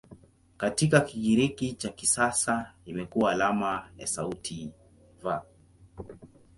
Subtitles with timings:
[0.57, 4.71] Katika Kigiriki cha kisasa imekuwa alama ya sauti
[5.23, 5.35] "V".